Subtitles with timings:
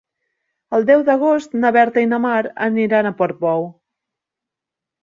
[0.77, 3.71] El deu d'agost na Berta i na Mar aniran a Portbou.